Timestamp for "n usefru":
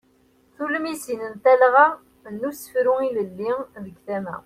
2.35-2.95